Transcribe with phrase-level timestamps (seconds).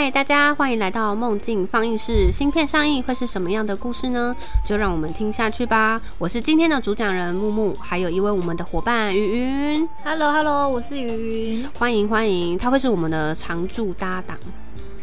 [0.00, 2.32] 嗨，大家欢迎来到梦境放映室。
[2.32, 4.34] 新片上映会是什么样的故事呢？
[4.64, 6.00] 就让我们听下去吧。
[6.16, 9.88] 我是今天的主讲人木木，还有一位我们的伙伴云云。
[10.02, 11.68] Hello Hello，我是云云。
[11.78, 14.38] 欢迎欢迎，他会是我们的常驻搭档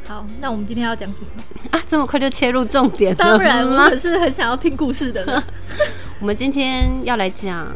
[0.07, 1.27] 好，那我们今天要讲什么？
[1.77, 1.83] 啊！
[1.85, 3.89] 这么快就切入重点了当然，我吗？
[3.91, 5.43] 可是很想要听故事的呢。
[6.19, 7.67] 我们今天要来讲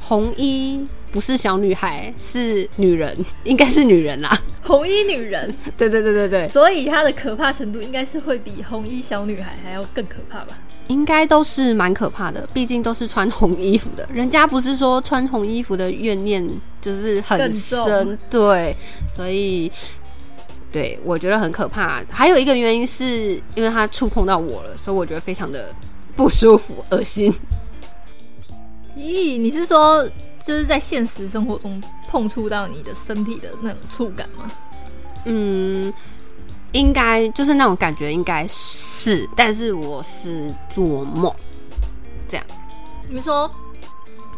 [0.00, 4.36] 红衣，不是小女孩，是女人， 应该是女人啦。
[4.64, 10.58] 红衣女人， 对对对对对，所以她的可怕程度应该是会比红衣小女孩还要更可怕吧？
[10.88, 14.04] 应该都是蛮可怕的，毕竟都是穿红衣服的。
[14.12, 16.44] 人家不是说穿红衣服的怨念
[16.80, 18.76] 就是很深，对，
[19.06, 19.70] 所以
[20.72, 22.02] 对我觉得很可怕。
[22.10, 25.72] 还有一个原因是因为她触碰到我了，所以我觉得非常的
[26.16, 27.32] 不舒服、恶心。
[28.98, 30.08] 咦，你是说
[30.46, 34.50] 就是在现实生活中碰触到你的身体的那种触感吗？
[35.24, 35.92] 嗯，
[36.72, 41.34] 应该就是那种感觉，应该是，但是我是做梦，
[42.28, 42.46] 这样。
[43.08, 43.50] 你说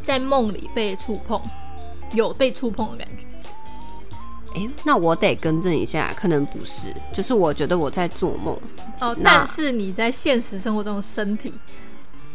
[0.02, 1.42] 在梦里被触碰，
[2.12, 4.60] 有被触碰的感觉？
[4.60, 8.56] 诶，那我得更正一下，可能不是，就是我觉得我在做梦。
[9.00, 11.52] 哦，但是你在现实生活中的身体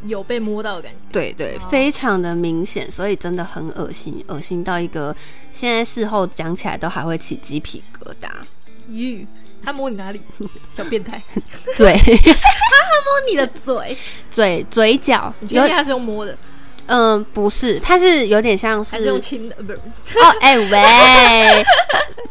[0.06, 0.98] 有被摸到的感觉？
[1.12, 5.16] 对对，非常的明显，所以真的很恶心，恶心到一个
[5.52, 8.30] 现在事后讲起来都还会起鸡皮疙瘩。
[8.90, 9.26] 咦，
[9.64, 10.20] 他摸你哪里？
[10.72, 11.22] 小变态，
[11.78, 13.96] 嘴 他摸你的嘴，
[14.30, 16.38] 嘴嘴角有你觉得他是用摸的，
[16.94, 19.56] 嗯、不是，它是有点像是是用亲的？
[19.58, 21.66] 呃不是，哦哎、喂，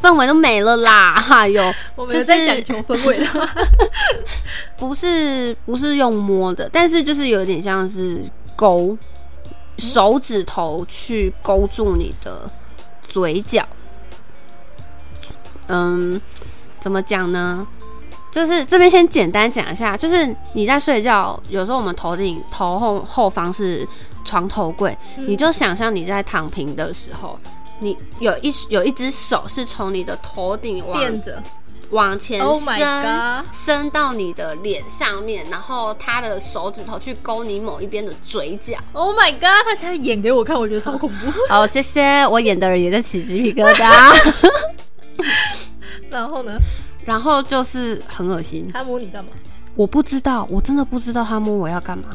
[0.02, 3.26] 氛围都没了啦，哈哟，我们在讲求氛围的。
[4.76, 8.22] 不是不是用摸的，但是就是有点像是
[8.54, 8.96] 勾
[9.78, 12.50] 手指头去勾住你的
[13.08, 13.66] 嘴角。
[15.68, 16.20] 嗯，
[16.80, 17.66] 怎么讲呢？
[18.30, 23.88] 就是这边先简单讲一下，就是你在睡觉，有时候我们头顶头后后方是
[24.24, 27.38] 床头柜，你就想象你在躺平的时候，
[27.78, 31.42] 你有一有一只手是从你的头顶往垫着，
[31.90, 38.76] 往前 Oh my 伸 god 伸到你的脸上面，然后他的手指头去勾你某一边的嘴角。
[38.92, 39.64] Oh my god！
[39.64, 41.32] 他现在演给我看，我觉得超恐怖。
[41.48, 44.34] 好，谢谢，我演的人也在起鸡皮疙瘩。
[46.10, 46.52] 然后呢，
[47.04, 49.30] 然后就是很恶心，他摸你干嘛？
[49.74, 52.10] 我不知道，我真的不知道他摸我要干嘛，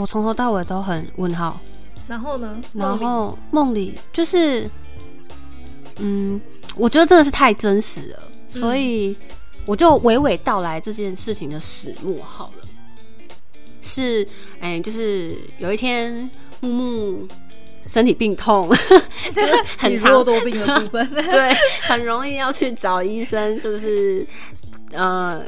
[0.00, 1.60] 我从头到尾都很问号。
[2.06, 2.60] 然后呢？
[2.72, 4.70] 然后梦里就是，
[5.96, 6.40] 嗯，
[6.76, 9.16] 我觉得真的是太真实了，所以
[9.66, 12.64] 我就娓娓道来这件事情的始末好了。
[13.82, 14.26] 是，
[14.60, 16.30] 哎、就是有一天
[16.60, 17.28] 木木
[17.86, 18.70] 身体病痛，
[19.34, 24.26] 就是 很弱多病的部分， 对，很容易要去找医生，就是
[24.92, 25.42] 呃，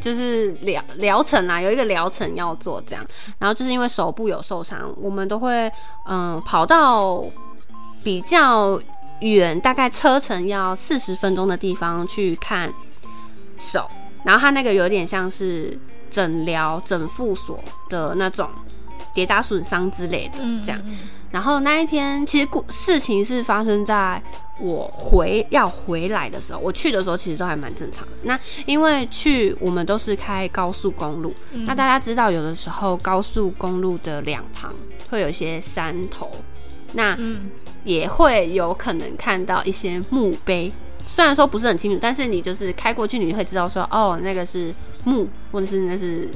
[0.00, 3.04] 就是疗疗程啊，有一个疗程要做这样。
[3.38, 5.70] 然后就是因为手部有受伤，我们都会
[6.06, 7.24] 嗯、跑到
[8.02, 8.80] 比较
[9.20, 12.72] 远，大概车程要四十分钟的地方去看
[13.58, 13.88] 手。
[14.24, 15.78] 然后他那个有点像是
[16.10, 18.48] 诊疗、诊复所的那种
[19.14, 20.80] 跌打损伤之类的，嗯，这样。
[20.86, 20.98] 嗯
[21.30, 24.20] 然后那一天，其实故事情是发生在
[24.58, 28.12] 我回要回来的时候，我去的时候其实都还蛮正常的。
[28.22, 34.74] 那因为去我们都是开高速公路，嗯那大家知道有的时候高速公路的两旁
[35.10, 36.30] 会有一些山头，
[36.94, 37.50] 那嗯，
[37.84, 40.72] 也会有可能看到一些墓碑。
[41.06, 44.72] 虽然说不是很清楚，但是你就是开过去，你会知道说哦，那个是
[45.04, 46.30] 墓，或者是那是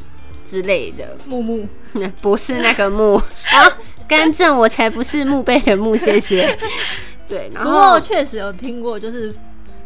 [0.44, 1.16] 之类的。
[1.26, 1.66] 木木，
[2.20, 3.14] 不是那个木
[3.52, 6.56] 啊，干正我才不是墓碑的墓，谢谢。
[7.28, 9.34] 对，然后确实有听过，就是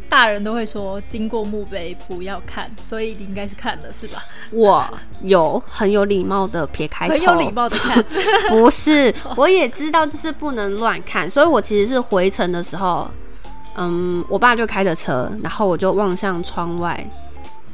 [0.09, 4.25] 大人都会说经过墓碑不要看，所以你应该是看的是吧？
[4.50, 4.84] 我
[5.22, 8.03] 有很有礼貌的撇开头，很有礼，貌的看，
[8.49, 13.09] 不是，我也知道就是不能乱看，所以我其实是回程的时候，
[13.76, 17.09] 嗯，我爸就开着车，然后我就望向窗外。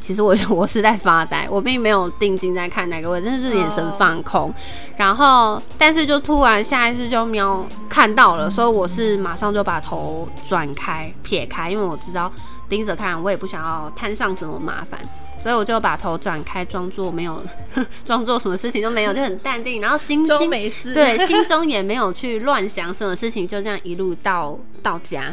[0.02, 4.52] 其实我 我是在发呆，我并没有定睛在看那个，我真的是眼神放空。
[4.96, 12.30] 然后，但是就突然下意识就瞄看到了，所以我是马上就把头转开撇开，因为我知道
[12.68, 14.98] 盯着看，我也不想要摊上什么麻烦，
[15.38, 17.40] 所以我就把头转开，装作没有，
[18.04, 20.92] 装作什么事情都没有，就很淡定，然后心装心没事。
[20.92, 25.32] 对，心中也没有去乱想什么事情，就这样一路到到家。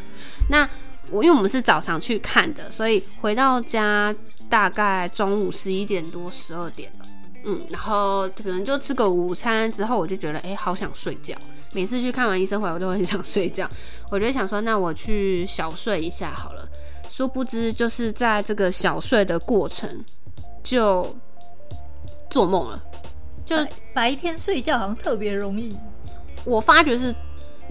[0.50, 0.68] 那
[1.12, 4.14] 我因为我们是早上去看的，所以回到家
[4.50, 7.06] 大概中午十一点多、十二点了。
[7.46, 11.36] 嗯，然后可能就吃个午餐之后，我就觉得哎、好想睡觉。
[11.72, 13.70] 每次去看完医生回来，我都很想睡觉。
[14.10, 16.68] 我就想说，那我去小睡一下好了。
[17.10, 19.90] 殊不知就是在这个小睡的过程
[20.64, 21.16] 就
[22.30, 22.84] 做梦了。
[23.46, 25.76] 就白白天睡觉好像特别容易，
[26.44, 27.16] 我发觉是，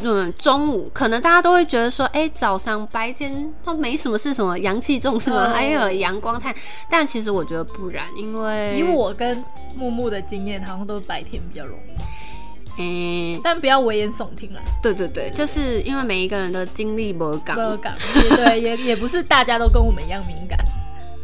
[0.00, 5.50] 嗯，中午可能大家都会觉得说，哎、早上白天都没什么事，什么阳气重是吗？
[5.50, 6.54] 哦还有阳光太，
[6.88, 9.44] 但其实我觉得不然，因为以我跟
[9.76, 20.56] 木木的经验，好像都是白天比较容易，嗯、但不要危言耸听啦，对对对，就是因为每一个人的经历不一不样，敢，也对，也也不是大家都跟我们一样敏感，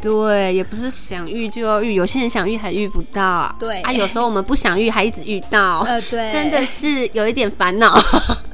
[0.04, 7.98] 对，也不是想遇就要遇，有些人想遇还遇不到，对啊，有时候我们不想遇还一直遇到，呃，对，真的是有一点烦恼。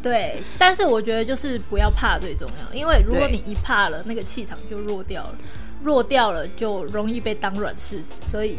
[0.01, 5.35] 对，但是我觉得就是不要怕最重要，因为如果你一怕了，那个气场就弱掉了，
[5.83, 8.05] 弱掉了就容易被当软柿子。
[8.23, 8.59] 所以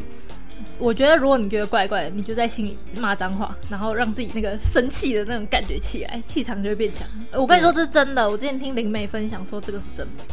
[0.78, 7.08] 我觉得，如果你觉得怪怪的，你就在心里骂脏话，然后让自己那个生气的那种感觉起来，气场就会变强。
[7.32, 8.30] 我跟你说，这是真的。
[8.30, 10.24] 我之前听灵美分享说，这个是真的，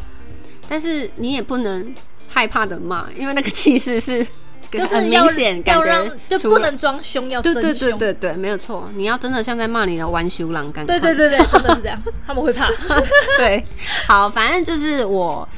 [0.69, 1.95] 但是你也不能
[2.29, 4.25] 害怕的骂，因为那个气势是
[4.71, 7.55] 就是很要明显，感觉就不能装凶，要对。
[7.55, 8.91] 对对对对，没有错。
[8.95, 10.87] 你要真的像在骂你的弯修郎干。
[10.87, 12.69] 对对对对，真的是这样，他们会怕。
[13.39, 13.65] 对，
[14.07, 15.49] 好，反正就是我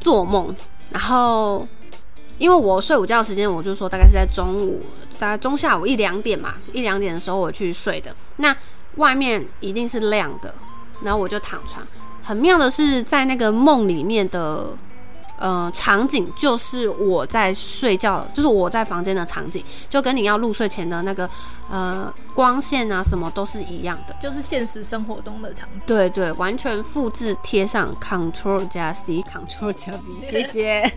[0.00, 0.54] 做梦，
[0.90, 1.68] 然后
[2.38, 4.82] 因为我睡午觉的时间，我就说大概是在中午，
[5.18, 8.16] 大概中下午一两点嘛，一两点的时候我去睡的。
[8.36, 8.56] 那
[8.96, 10.54] 外面一定是亮的，
[11.02, 11.86] 然后我就躺床。
[12.22, 14.68] 很妙的是，在那个梦里面的
[15.38, 21.28] 呃场景，就是我在睡觉，就是我在房间的场景，就跟你要入睡前的那个
[21.70, 24.14] 呃光线啊什么都是一样的。
[24.22, 25.80] 就是现实生活中的场景。
[25.86, 30.92] 对对，完全复制贴上，Ctrl 加 C，Ctrl 加 V， 谢谢。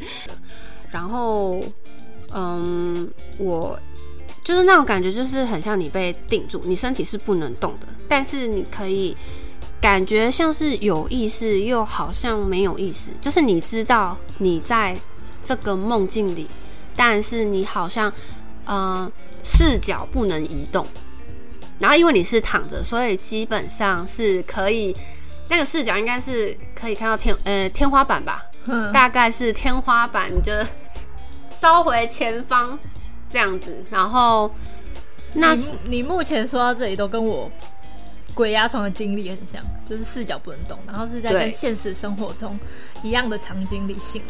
[0.89, 1.61] 然后，
[2.33, 3.77] 嗯，我
[4.43, 9.15] 就是那种感觉，就是很像你被定住，你身体是不能动的，但是你可以
[9.79, 14.97] 感觉像是有意识，又好像没有意识，就是你知道你在
[15.43, 16.47] 这个梦境里，
[16.95, 18.11] 但是你好像，
[18.65, 19.11] 嗯、
[19.43, 20.85] 视角不能移动。
[21.79, 24.95] 然后因为你是躺着，所以基本上是可以，
[25.49, 30.51] 那个视角应该是可以看到天呃天花板吧，嗯，大概是天花板，你就
[31.51, 32.77] 稍回前方
[33.29, 33.85] 这样子。
[33.91, 34.51] 然后
[35.33, 37.51] 那是你你目前说到这里，都跟我
[38.37, 42.55] 鬼压床的经历很像，就是视角不能动，然后是在跟现实生活中
[43.01, 44.21] 一样的场景里醒，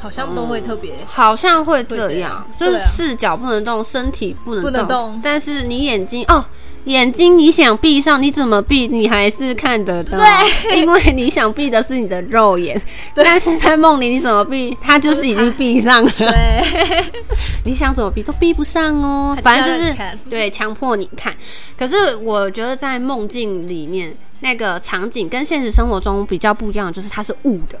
[0.00, 6.42] 好像都会特别、好像会这样这样，就是视角不能动，身体不能不能动但是你眼睛哦。
[6.84, 8.88] 眼睛你想闭上，你怎么闭？
[8.88, 10.80] 你还是看得到，对。
[10.80, 12.80] 因为你想闭的是你的肉眼，
[13.14, 16.10] 但是在梦里你怎么闭，它就是已经闭上了。
[16.16, 16.64] 对，
[17.64, 19.94] 你想怎么闭都闭不上哦，反正就是
[20.30, 21.34] 对强迫你看。
[21.76, 27.78] 可是我觉得在梦境里面，那个场景跟现实生活中比较不一样，就是它是雾的，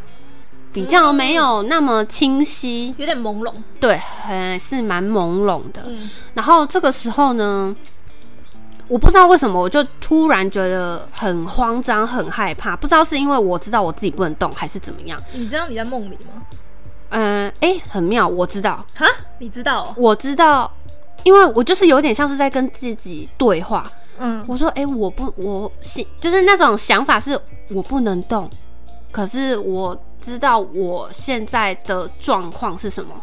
[0.72, 3.52] 比较没有那么清晰，有点朦胧。
[3.80, 5.82] 对，很是蛮朦胧的。
[5.86, 7.74] 嗯，然后这个时候呢，
[8.90, 15.22] 我不知道为什么，我就突然觉得很慌张、很害怕，不知道是因为我知道我自己不能动，还是怎么样。
[15.32, 16.42] 你知道你在梦里吗？
[17.10, 19.06] 嗯、哎、很妙，我知道，哈，
[19.38, 19.94] 你知道、哦？
[19.96, 20.68] 我知道，
[21.22, 23.88] 因为我就是有点像是在跟自己对话。
[24.18, 27.38] 嗯，我说：“哎、我不，我心就是那种想法是
[27.70, 28.50] 我不能动，
[29.12, 33.14] 可是我知道我现在的状况是什么，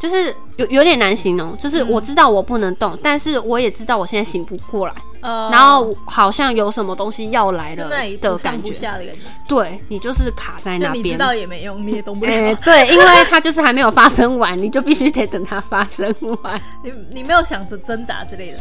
[0.00, 1.56] 就是有有点难形容。
[1.58, 7.88] 就是我知道我不能动，但是我也知道我现在醒不过来，呃，然后好像有什么东西要来了
[8.20, 8.72] 的感觉。
[8.72, 11.04] 下的感觉，对你就是卡在那边。
[11.04, 12.32] 你知道也没用，你也动不了。
[12.32, 16.60] 哎、对，因为它就是还没有发生完，你就必须得等它发生完。
[16.82, 18.58] 你你没有想着挣扎之类的。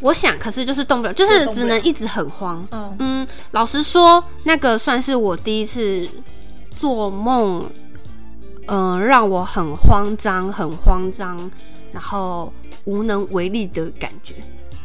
[0.00, 2.66] 我想，可是就是动不了，就就是只能一直很慌。
[2.70, 6.08] 嗯嗯，老实说，那个算是我第一次
[6.74, 7.62] 做梦，
[8.70, 11.50] 嗯、让我很慌张、很慌张，
[11.92, 12.52] 然后
[12.84, 14.34] 无能为力的感觉。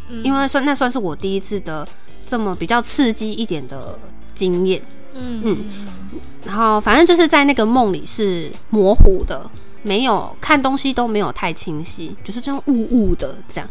[0.09, 1.87] 嗯因为算那算是我第一次的
[2.27, 3.97] 这么比较刺激一点的
[4.33, 4.81] 经验。
[5.13, 9.49] 嗯嗯嗯然后反正就是在那个梦里是模糊的，
[9.81, 13.69] 没有看东西都没有太清晰，就是这样雾雾的这样。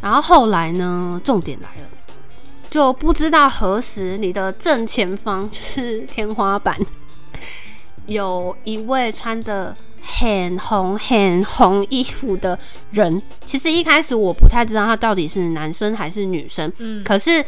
[0.00, 1.88] 然后后来呢，重点来了，
[2.70, 6.74] 就不知道何时你的正前方就是天花板，
[8.10, 12.58] 有一位穿的很红很红衣服的
[12.90, 13.22] 人。
[13.46, 17.44] 其实一开始我不太知道他到底是男生还是女生，嗯可是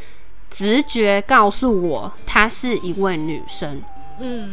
[0.48, 3.82] 直觉告诉我他是一位女生。
[4.20, 4.52] 嗯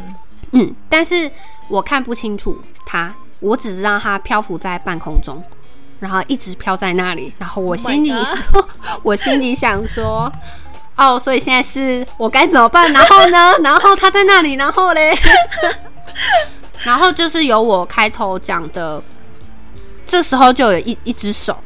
[0.51, 1.29] 嗯，但是
[1.67, 5.43] 我看不清楚他，我只知道他漂浮在半空中，
[5.99, 7.31] 然后一直飘在那里。
[7.37, 8.11] 然后我 Oh 心里
[9.03, 10.31] 我心里想说，
[10.95, 12.91] 哦，所以现在是我该怎么办？
[12.91, 13.53] 然后呢？
[13.61, 15.15] 然后他在那里，然后嘞？
[16.83, 19.01] 然后就是由我开头讲的，
[20.07, 21.57] 这时候就有一一只手，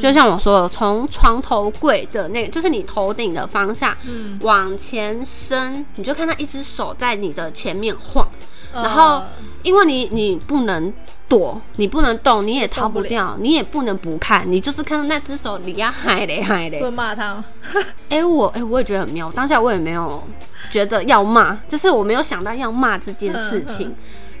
[0.00, 4.38] 就像我说的，从床头柜的那个，就是你头顶的方向，嗯。
[4.42, 8.28] 往前伸，你就看到一只手在你的前面晃，
[8.72, 9.28] 然后呃
[9.62, 10.92] 因为你你不能
[11.28, 16.84] 躲，你不能动，你也逃不掉，你也不能不看，你就是看到那只手，你要嗨嘞嗨嘞不。
[16.84, 17.42] 能骂他，
[18.08, 20.22] 哎、我哎、我也觉得很妙，当下我也没有
[20.70, 23.88] 觉得要骂，就是我没有想到要骂这件事情。
[23.88, 23.96] 嗯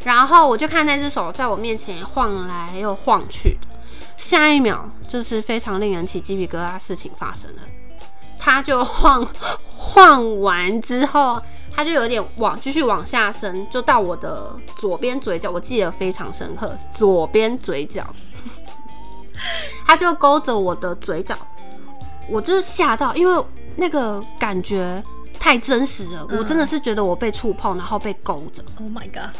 [0.06, 3.66] 然后我就看那只手在我面前晃来又晃去的，
[4.16, 7.62] 下一秒就是非常令人起鸡皮疙瘩的事情发生了。
[8.38, 9.26] 他就晃
[9.76, 11.42] 晃完之后，
[11.76, 18.02] 他就有点往继续往下伸，就到我的左边嘴角，我记得非常深刻，左边嘴角，
[19.86, 21.36] 他就勾着我的嘴角，
[22.30, 23.44] 我就是吓到，因为
[23.76, 25.04] 那个感觉
[25.38, 29.36] 太真实了，我真的是觉得我被触碰，然后被勾着，，Oh my god，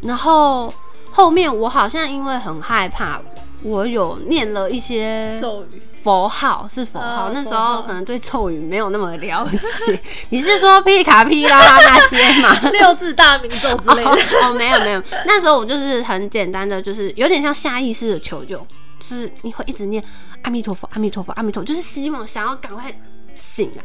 [0.00, 0.74] 然后
[1.12, 3.22] 后面我好像因为很害怕，
[3.62, 7.26] 我有念了一些咒语，佛号，是佛号。
[7.26, 10.00] 呃那时候可能对咒语没有那么了解。
[10.30, 12.54] 你是说皮卡皮啦啦那些吗？
[12.70, 14.10] 六字大明咒之类的，
[14.42, 18.58] 哦，没有没有，那时候我就是很简单的，就是有点像下意识的求救，
[19.00, 20.02] 就是你会一直念
[20.42, 22.92] 阿弥陀佛，阿弥陀佛，阿弥陀佛，就是希望想要赶快
[23.34, 23.82] 醒来。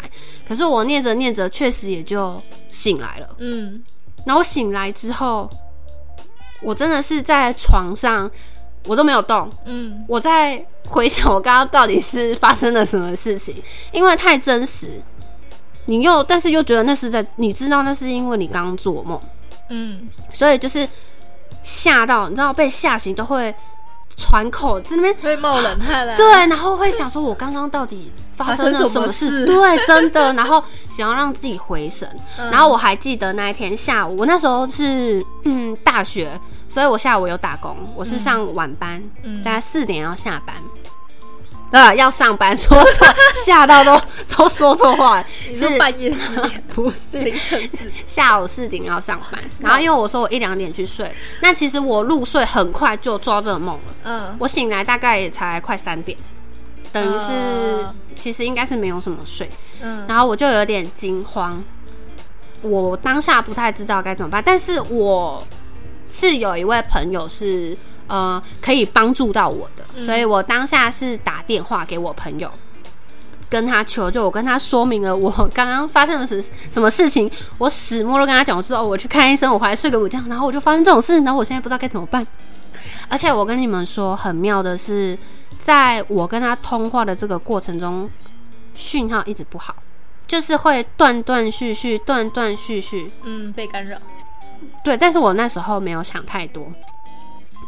[0.47, 3.29] 可是我念着念着，确实也就醒来了。
[3.39, 3.81] 嗯，
[4.25, 5.49] 然后醒来之后，
[6.61, 8.29] 我真的是在床上，
[8.85, 13.55] 我都没有动，嗯，我在回想我刚刚到底是发生了什么事情，
[13.91, 15.01] 因为太真实，
[15.85, 19.19] 你又但是又觉得那是在，你知道那是因为你刚刚做梦，
[19.69, 20.87] 嗯，所以就是
[21.61, 23.53] 吓到，你知道被吓醒都会
[24.17, 25.15] 喘口在那边。
[25.15, 29.29] 会冒冷汗啦，对，然后会想说，我刚刚到底发生了什么事？
[29.43, 32.07] 事对，真的，然后想要让自己回神。
[32.37, 36.39] 嗯然后我还记得那一天下午，我那时候是嗯大学，
[36.73, 40.55] 所以我下午有打工，我是上晚班，嗯大概四点要下班。
[41.69, 43.07] 呃，要上班，说错，
[43.45, 44.01] 吓到都
[44.35, 45.19] 都说错话。
[45.19, 47.19] 了，你说是半夜四点， 不是。
[47.19, 49.39] 凌晨四点，下午四点要上班？
[49.59, 51.07] 然后因为我说我一两点去睡，
[51.41, 53.95] 那其实我入睡很快就做到这个梦了。
[54.05, 56.17] 嗯，我醒来大概也才快三点，
[56.91, 57.95] 等于是、呃。
[58.15, 59.47] 其实应该是没有什么睡，
[59.81, 61.63] 嗯，然后我就有点惊慌，
[62.61, 65.45] 我当下不太知道该怎么办，但是我
[66.13, 72.51] 是有一位朋友是呃可以帮助到我的，所以我当下是打电话给我朋友。
[73.49, 76.41] 跟他求救，我跟他说明了我刚刚发生了什
[76.71, 77.29] 什么事情，
[77.59, 82.25] 我始末都跟他讲，我知道我去看医生，我回来睡个午觉，然后我就发生这种事，然后我现在不知道该怎么办。
[83.09, 85.15] 而且我跟你们说，很妙的是，
[85.59, 88.09] 在我跟他通话的这个过程中，
[88.73, 89.75] 讯号一直不好，
[90.25, 93.11] 就是会断断续续、断断续续。
[93.21, 93.99] 嗯，被干扰，
[94.83, 96.65] 对，但是我那时候没有想太多。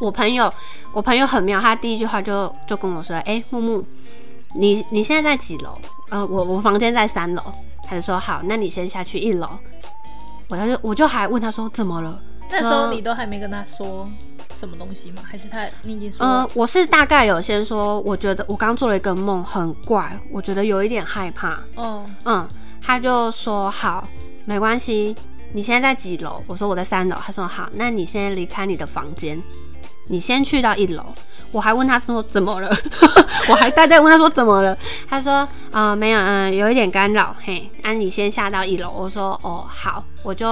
[0.01, 0.53] 我朋友，
[0.91, 3.85] 我朋友很妙，他第一句话就就跟我说：“哎、木木，
[4.53, 5.79] 你你现在在几楼？
[6.09, 7.41] 呃，我我房间在三楼。”
[7.87, 9.47] 他就说：“好，那你先下去一楼。”
[10.49, 12.19] 我他就我就还问他说：“怎么了？”
[12.51, 14.07] 那时候你都还没跟他说
[14.53, 15.23] 什么东西吗？
[15.25, 21.57] 还是他你已经说呃？，我是大概有先说，我觉得我刚做了一个梦，很怪，我觉得有一点害怕。
[21.75, 22.47] 哦，嗯，
[22.81, 24.07] 他就说好，
[24.45, 25.15] 没关系。
[25.55, 26.43] 你现在在几楼？
[26.47, 27.15] 我说我在三楼。
[27.25, 29.41] 他说好，那你现在离开你的房间，
[30.09, 31.01] 你先去到一楼。
[31.50, 32.77] 我还问他说怎么了，
[33.47, 34.77] 我还呆呆问他说怎么了。
[35.09, 35.31] 他说
[35.71, 37.33] 啊、呃没有，嗯、有一点干扰。
[37.41, 38.91] 嘿，那、你先下到一楼。
[38.91, 40.45] 我说哦好，我就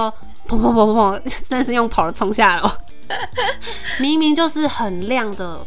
[0.48, 2.70] 砰砰砰砰砰， 真的是用跑的冲下楼。
[4.00, 5.66] 明明就是很亮的，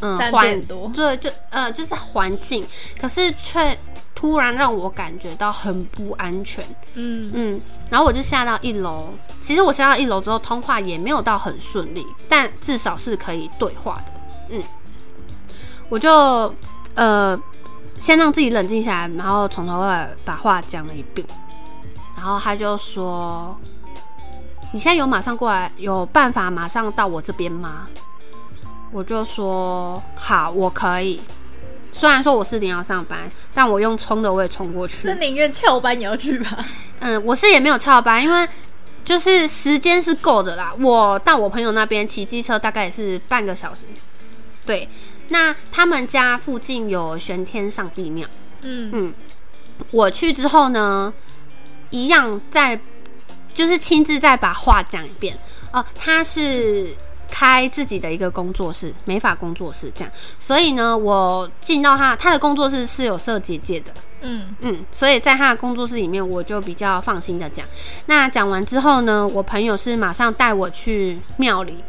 [0.00, 0.18] 嗯，
[0.66, 2.66] 多对，就呃就是环境，
[3.00, 3.78] 可是却
[4.14, 6.64] 突然让我感觉到很不安全。
[6.94, 9.08] 嗯嗯，然后我就下到一楼。
[9.40, 14.12] 其实我下到一楼之后，通话也没有到很顺利，但至少是可以对话的。
[14.50, 14.62] 嗯，
[15.88, 16.54] 我就
[16.94, 17.38] 呃
[17.96, 21.26] 先让自己冷静下来，然后从头到尾把话讲了一遍。
[22.16, 23.54] 然后他就说
[24.72, 27.86] ：“你现在有马上过来，有办法马上到我这边吗？”
[28.90, 31.20] 我就说：“好，我可以。”
[31.94, 35.06] 虽然说我四点要上班，但我用冲的我也冲过去。
[35.06, 36.66] 那宁愿翘班也要去吧？
[36.98, 38.48] 嗯，我是也没有翘班，因为
[39.04, 40.74] 就是时间是够的啦。
[40.80, 43.84] 我到我朋友那边骑机车大概也是半个小时。
[44.66, 44.88] 对，
[45.28, 48.26] 那他们家附近有玄天上帝庙，
[48.62, 49.14] 嗯嗯，
[49.92, 51.14] 我去之后呢，
[51.90, 52.80] 一样再
[53.52, 55.38] 就是亲自再把话讲一遍。
[55.72, 56.94] 哦、他是
[57.34, 67.66] 开自己的一个工作室，美发工作室这样，所以呢，我进到他他的工作室是有设结界的，嗯嗯，所以在他的工作室里面，我就比较放心的讲。
[68.06, 71.82] 那讲完之后呢，我朋友是马上带我去庙里，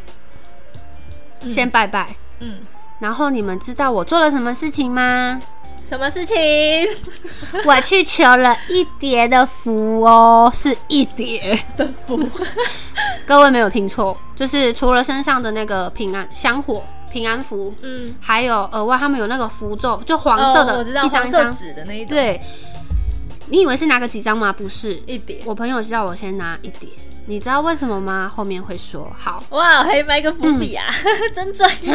[1.48, 2.16] 先拜拜。
[2.40, 2.58] 嗯，
[2.98, 5.40] 然后你们知道我做了什么事情吗？
[5.88, 6.34] 什么事情？
[7.64, 11.58] 我去求了一叠的福哦，是一叠。
[11.76, 12.28] 的福，
[13.26, 21.52] 各位没有听错，就是除了身上的那个平安香火、平安符，嗯，还有额外他们有那个符咒，就黄色的，哦我知道一张黄色一张。
[21.52, 22.40] 纸的那一种，，对，
[23.46, 24.52] 你以为是拿个几张吗？
[24.52, 25.40] 不是，一叠。
[25.44, 26.88] 我朋友叫我先拿一叠，
[27.26, 28.30] 你知道为什么吗？
[28.34, 29.08] 后面会说。
[29.16, 30.86] 好，哇，还埋个伏笔啊，
[31.32, 31.92] 真专业。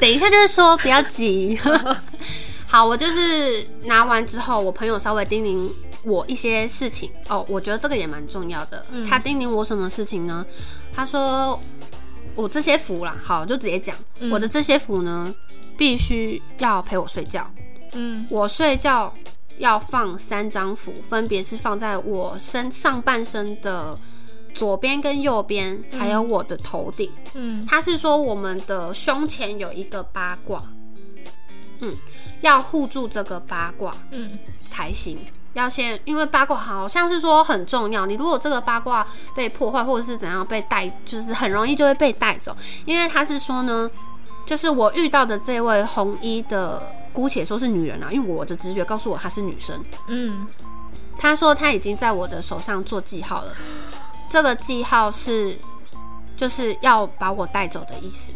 [0.00, 1.60] 等一下就是说不要急。
[2.74, 5.70] 好，我就是拿完之后，我朋友稍微叮咛
[6.02, 7.08] 我一些事情。
[7.28, 8.84] 哦，我觉得这个也蛮重要的。
[8.90, 9.06] 嗯。
[9.06, 10.44] 他叮咛我什么事情呢？
[10.92, 11.56] 他说
[12.34, 14.28] 我这些符啦，好，就直接讲，嗯。
[14.28, 15.32] 我的这些符呢，
[15.78, 17.48] 必须要陪我睡觉。
[17.92, 18.26] 嗯。
[18.28, 19.14] 我睡觉
[19.58, 23.96] 要放三张符，分别是放在我身上半身的
[24.52, 27.08] 左边跟右边，还有我的头顶。
[27.34, 27.64] 嗯。
[27.70, 30.60] 他是说我们的胸前有一个八卦，
[31.78, 31.94] 嗯，
[32.44, 35.18] 要护住这个八卦嗯才行。
[35.54, 42.56] 要先，因为八卦好像是说很重要，你如果这个八卦被破坏或者是怎样被带，就是很容易就会被带走。
[42.84, 43.88] 因为他是说呢，
[44.44, 46.82] 就是我遇到的这位红衣的，
[47.12, 49.84] 姑且说是女人啊，因为我的直觉告诉我她是女生。
[50.08, 50.44] 嗯，
[51.16, 53.54] 他说他已经在我的手上做记号了，
[54.28, 55.56] 这个记号是
[56.36, 58.32] 就是要把我带走的意思。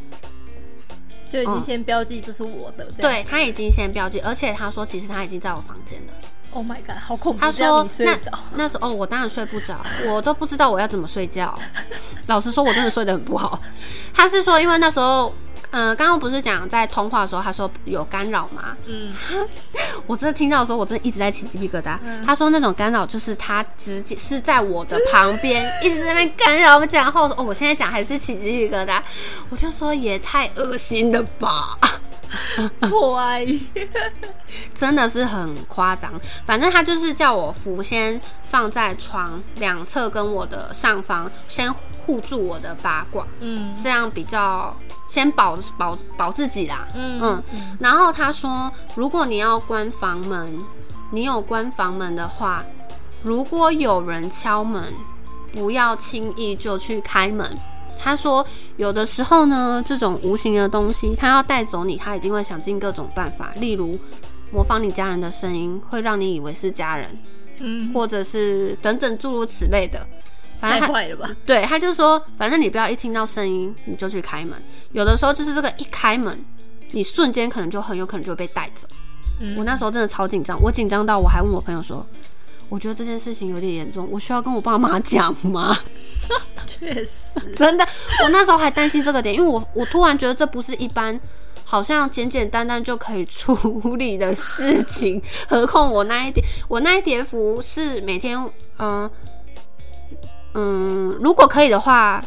[1.28, 2.86] 就已经先标记这是我的。
[2.98, 6.12] 对他已经先标记，而且他说其实他已经在我房间了。
[6.52, 7.40] ，Oh my god，好恐怖！
[7.40, 8.18] 他说那？
[8.54, 11.58] 那时候哦，我当然睡不着，我都不知道我要怎么睡觉。
[12.26, 13.60] 老实说，我真的睡得很不好。
[14.14, 15.32] 他是说，因为那时候，
[15.70, 18.76] 呃，刚刚不是讲在通话的时候，他说有干扰吗？
[18.86, 19.12] 嗯
[20.06, 21.98] 我真的听到的时候，我真的一直在起鸡皮疙瘩。
[22.02, 27.20] 嗯他说那种干扰就是他直接是在我的旁边，一直在那边干扰我们讲话。
[27.22, 29.00] 我说哦，我现在讲还是起鸡皮疙瘩，
[29.50, 31.78] 我就说也太恶心了吧。
[32.88, 33.46] 破爱。
[34.74, 36.12] 真的是很夸张。
[36.46, 41.72] 反正他就是叫我扶先放在床两侧跟我的上方，先
[42.06, 44.74] 护住我的八卦，嗯这样比较
[45.06, 46.86] 先保保保自己啦。
[46.94, 50.58] 嗯嗯，然后他说，如果你要关房门，
[51.10, 52.64] 你有关房门的话，
[53.22, 54.92] 如果有人敲门，
[55.52, 57.46] 不要轻易就去开门。
[57.98, 63.98] 他说，有的时候呢，这种无形的东西，他要带走你，他一定会想尽各种办法，例如
[64.50, 67.08] 模仿你家人的声音，会让你以为是家人，
[67.58, 70.06] 嗯，或者是等等诸如此类的。
[70.60, 71.30] 反正他太坏了吧？
[71.46, 74.60] 对，他就说，反正你不要一听到声音你就去开门，
[74.92, 76.36] 有的时候就是这个一开门，
[76.90, 78.88] 你瞬间可能就很有可能就会被带走。
[79.40, 82.04] 嗯我那时候真的超紧张，我紧张到我还问我朋友说，
[82.68, 85.76] 我觉得这件事情有点严重，我需要跟我爸妈讲吗？
[86.66, 87.86] 确实，真的，
[88.22, 91.18] 我那时候还担心这个点，因为我我突然觉得这不是一般。
[91.70, 93.54] 好像简简单单就可以处
[93.96, 98.42] 理的事情，何况我那一叠，我那一叠服是每天，
[98.78, 99.10] 嗯、
[100.54, 102.24] 嗯，如果可以的话，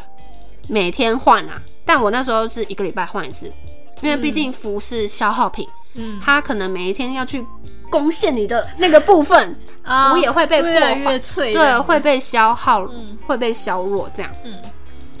[0.68, 1.60] 每天换啊。
[1.84, 3.52] 但我那时候是一个礼拜换一次，
[4.00, 7.44] 因为毕竟服是消耗品，嗯它可能每一天要去
[7.92, 14.32] 攻陷你的那个部分，啊符也会被破越来坏，越脆，对，会被消耗，嗯会被削弱这样。
[14.44, 14.54] 嗯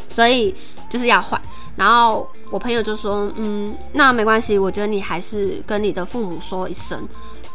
[0.08, 0.54] 所以
[0.88, 1.40] 就是要换。
[1.76, 7.08] 然后我朋友就说：“嗯，那没关系，我觉得你还是跟你的父母说一声，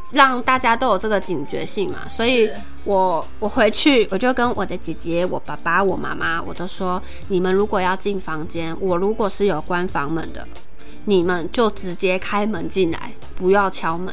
[0.10, 10.48] 让大家都有这个警觉性嘛。”所以是我我回去我就跟我的姐姐、我爸爸、我妈妈，我都说：你们如果要进房间，我如果是有关房门的，
[11.06, 14.12] 你们就直接开门进来，不要敲门。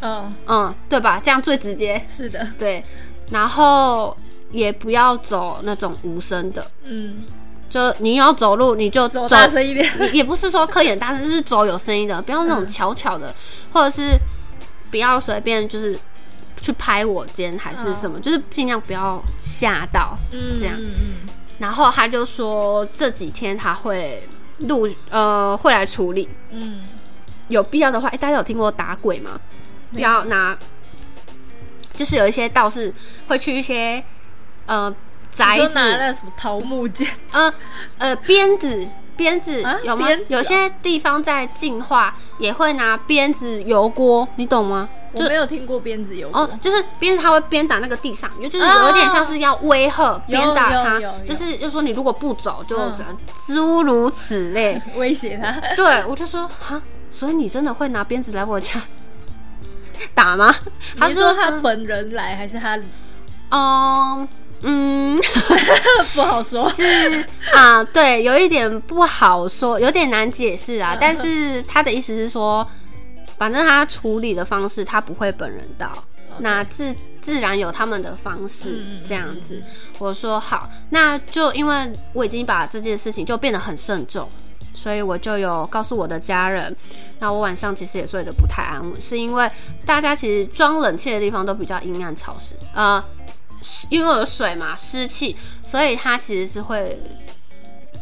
[0.00, 1.20] 嗯，嗯，对吧？
[1.22, 2.00] 这样最直接。
[2.06, 2.84] 是的，对，
[3.30, 4.16] 然后
[4.50, 6.70] 也不要走那种无声的。
[6.84, 7.24] 嗯，
[7.68, 13.34] 就你要走路，你就走大声一点，也也不是说刻意很大声，就是走有声音的，不要那种巧巧的，
[13.72, 14.16] 或者是
[14.90, 15.98] 不要随便就是
[16.60, 20.78] 去拍我肩还是什么，就是尽量不要吓到嗯，这样。
[21.58, 24.22] 然后他就说这几天他会
[24.58, 26.84] 录呃会来处理，嗯，
[27.48, 29.40] 有必要的话，哎、大家有听过打鬼吗？
[29.96, 30.56] 不要拿，
[31.94, 32.92] 就是有一些道士
[33.26, 34.02] 会去一些
[34.66, 34.94] 呃
[35.32, 37.52] 宅子，拿那什么桃木剑，呃
[37.98, 40.06] 呃，鞭子，鞭子、啊有吗？
[40.28, 44.88] 有些地方在进化也会拿鞭子油锅，你懂吗？
[45.12, 48.86] 我没有听过鞭子油哦锅，，就是鞭子它会鞭打那个地上，就是啊。
[48.86, 54.78] 有点像是要威吓有鞭打它有有有，就是就说你如果不走就嗯怎样诸如此类。
[54.96, 58.72] 威胁他，对我就说哈，所以你真的会拿鞭子来我家
[60.14, 60.54] 打吗？
[60.98, 62.78] 他你说他本人来还是他？
[63.50, 64.28] 嗯
[64.62, 65.20] 嗯，
[66.14, 66.68] 不好说。
[66.70, 66.82] 是
[67.52, 70.96] 啊，对，有一点不好说，有点难解释啊。
[70.98, 72.66] 但是他的意思是说，
[73.38, 76.02] 反正他处理的方式，他不会本人到。
[76.38, 79.62] 那自自然有他们的方式这样子。
[79.98, 84.28] 我说好，那就因为我已经把这件事情就变得很慎重，
[84.76, 86.74] 所以我就有告诉我的家人。
[87.18, 89.50] 那我晚上其实也睡得不太安稳，是因为
[89.84, 93.02] 大家其实装冷气的地方都比较阴暗潮湿，呃，
[93.90, 95.34] 因为有水嘛，湿气，
[95.64, 96.96] 所以它其实是会。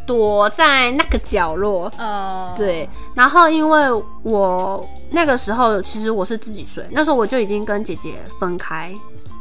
[0.07, 3.91] 躲在那个角落，哦，对，然后因为
[4.23, 8.95] 我那个时候其实我是自己睡，那时候我就已经跟姐姐分开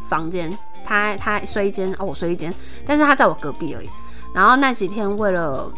[0.07, 2.53] 房间，她她睡一间，哦，我睡一间，
[2.85, 3.89] 但是她在我隔壁而已。
[4.33, 5.69] 然后那几天为了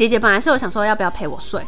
[0.00, 1.60] 姐姐本来是有想说要不要陪我睡。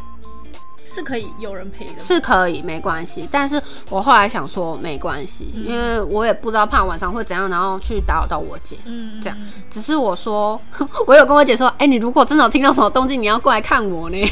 [0.83, 3.29] 是可以有人陪的，是可以没关系。
[3.31, 8.79] 但是我后来想说没关系，因为我也不知道怕晚上会怎样，然后去打扰到我姐。
[8.87, 9.39] 嗯，这样。
[9.71, 10.59] 只是我说，
[11.07, 14.17] 我有跟我姐说，哎，你如果真的有听到什么动静，你要过来看我呢。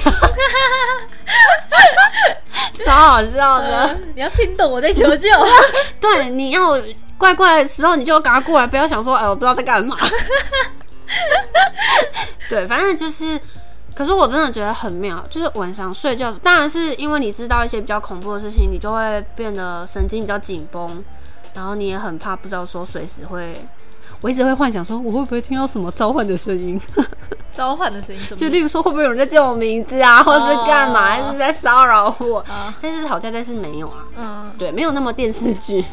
[2.82, 5.28] 超好笑的，你要听懂我在求救。
[6.00, 6.80] 对，你要
[7.18, 9.94] 怪怪的时候，你就赶快过来，不要想说，哎，我不知道在干嘛。
[12.48, 13.38] 对，反正就是。
[14.00, 21.04] 可是我真的觉得很妙，就是晚上睡觉，当然是因为你知道一些比较恐怖的事情，你就会变得神经比较紧绷，
[21.52, 23.62] 然后你也很怕，不知道说随时会，
[24.22, 26.80] 我一直会幻想说我会不会听到什么召唤的声音，
[27.52, 32.42] 召唤的声音，就例如说会不会有人在叫我名字啊，或者是干嘛，还是在骚扰我？
[32.80, 35.84] 但是好在在是没有啊，嗯，对，没有那么电视剧，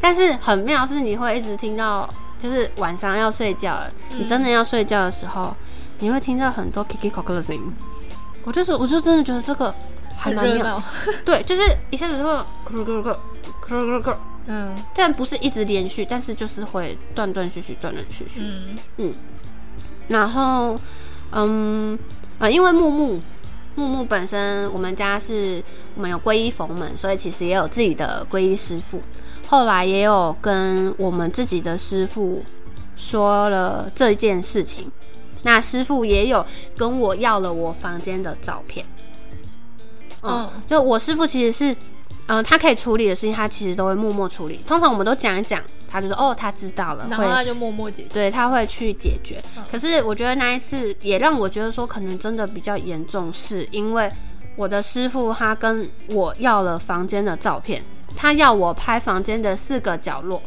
[0.00, 5.54] 但是很妙是你会一直听到，就是晚上要睡觉了，你真的要睡觉的时候。
[6.02, 7.62] 你会听到很多 Kiki k o k 的声音，
[8.42, 9.72] 我就是，我就真的觉得这个
[10.18, 10.82] 还蛮妙，
[11.24, 13.16] 对，就是一下子会咕噜咕噜咕噜
[13.62, 18.76] 咕噜咕噜，嗯，但不是一直连续，但是就是会断断续续，断断续续，嗯。
[18.96, 19.14] 嗯，
[20.08, 20.76] 然后
[21.30, 21.96] 嗯
[22.40, 23.20] 啊，因为木木
[23.76, 25.62] 木木本身我们家是
[25.94, 29.00] 我们有皈依佛门，所以其实也有自己的皈依师傅，
[29.46, 32.44] 后来也有跟我们自己的师傅
[32.96, 34.90] 说了这件事情。
[35.42, 36.44] 那师傅也有
[36.76, 38.86] 跟我要了我房间的照片，
[40.22, 41.76] 嗯，就我师傅其实是，
[42.26, 44.62] 嗯，他可以处理的事情，他其实都会默默处理。
[44.66, 49.42] 通常我们都讲一讲，他就说哦，他知道了，然后他就默默解决，对他会去解决。
[49.68, 54.08] 可是我觉得那一次也让我觉得说，可能真的比较严重，是因为
[54.54, 57.82] 我的师傅他跟我要了房间的照片，
[58.16, 60.40] 他要我拍房间的四个角落，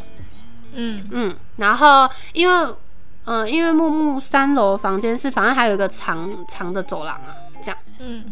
[0.73, 2.73] 嗯嗯，然后因为。
[3.25, 8.23] 嗯，因为木木三楼房间是，反正还有一个长长的走廊啊，这样，嗯，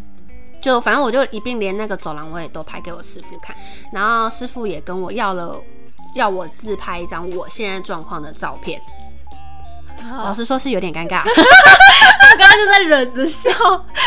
[0.61, 3.55] 就反正我就一并连那个走廊我也都拍给我师傅看，
[3.91, 5.59] 然后师傅也跟我要了，
[6.13, 8.79] 要我自拍一张我现在状况的照片。
[10.21, 11.25] 老实说，是有点尴尬，我
[12.37, 13.49] 刚刚就在忍着笑，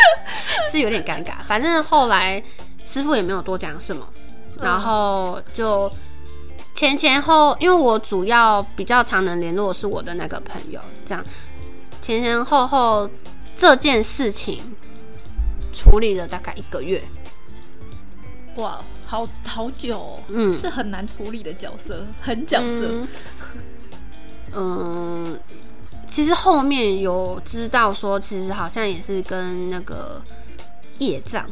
[0.71, 1.33] 是有点尴尬。
[1.47, 2.41] 反正后来
[2.85, 4.07] 师傅也没有多讲什么，
[4.61, 5.91] 然后就。
[6.77, 11.25] 前前后，因为我主要比较常能联络是我的那个朋友，这样
[12.03, 13.09] 前前后后
[13.55, 14.75] 这件事情
[15.73, 17.01] 处理了大概一个月。
[18.57, 23.03] 哇，好好久，嗯，是很难处理的角色，很角色。
[24.53, 25.35] 嗯，
[26.07, 30.21] 其实后面有知道说，其实好像也是跟那个
[30.99, 31.49] 业障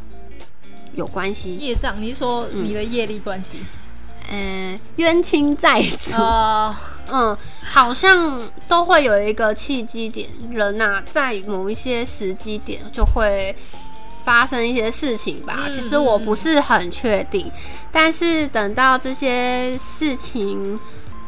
[0.93, 1.55] 有关系。
[1.55, 3.61] 业障，你是说你的业力关系？
[4.29, 6.17] 呃，冤亲债主，
[7.11, 7.37] 嗯，
[7.69, 13.55] 好像都会有一个契机点，人呐，在某一些时机点就会
[14.23, 15.69] 发生一些事情吧。
[15.71, 17.51] 其实我不是很确定，
[17.91, 20.79] 但是等到这些事情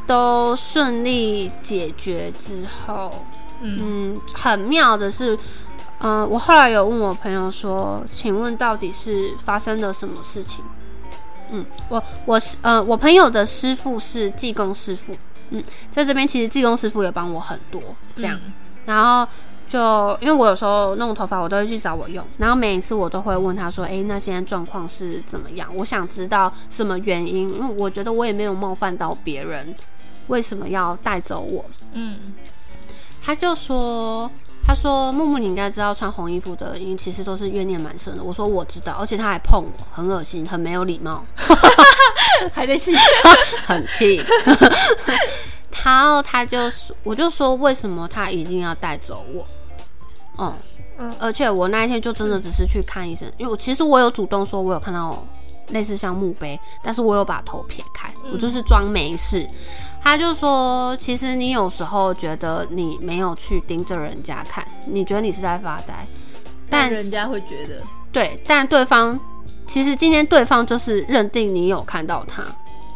[0.08, 3.24] 都顺利解决之后，
[3.62, 5.38] 嗯，很妙的是，
[6.00, 10.64] 嗯，我后来有问我朋友说，请问到底是发生了什么事情？
[11.52, 15.16] 嗯，我我是呃，我朋友的师傅是技工师傅，
[15.50, 17.82] 嗯，在这边其实技工师傅也帮我很多，
[18.16, 18.40] 这样，
[18.86, 19.28] 然后
[19.68, 25.70] 就因为我有时候弄头发，我都会去找我用，然后每一次我都会问他说，哎，那现在状况是怎么样？
[25.76, 29.76] 我想知道什么原因，因为我觉得我也没有冒犯到别人，
[30.28, 31.66] 为什么要带走我？
[31.94, 32.34] 嗯，
[33.24, 34.30] 他就说。
[34.68, 41.26] 他说：“木木，你应该知道，穿红衣服的因其实都是怨念蛮深的。”我说：“我知道，而且他还碰我，很恶心，很没有礼貌，
[42.54, 42.94] 还在气，
[43.66, 44.22] 很气。
[45.86, 49.48] 然后他就说：“我就说，为什么他一定要带走我？”
[51.00, 55.26] 嗯，而且我那一天就真的只是去看医生，因为我其实我有主动说，我有看到
[55.70, 59.48] 类似像墓碑，但是我有把头撇开，我就是装没事。
[60.08, 66.08] 他就说，其实你有时候觉得你没有去盯着人家看，你觉得你是在发呆，
[66.70, 69.20] 但人家会觉得对，但对方
[69.68, 72.42] 其实今天对方就是认定你有看到他，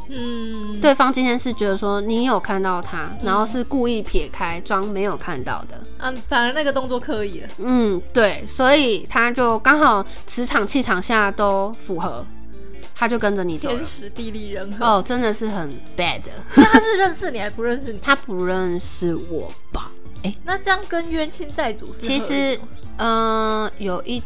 [0.08, 5.84] 嗯，对方今天是觉得说你有看到他，然后是故意撇开装没有看到的。
[6.00, 7.50] 嗯，反而那个动作刻意了。
[7.58, 12.26] 嗯，对，所以他就刚好磁场气场下都符合，
[13.02, 13.84] 他就跟着你走了天。
[13.84, 14.86] 时地利人和。
[14.86, 16.22] 哦，真的是很 bad。
[16.56, 18.00] 那他是认识你还不认识你？
[18.00, 19.92] 他不认识我吧？
[20.22, 24.20] 哎那这样跟冤亲债主是其合理实的吗，嗯、有一，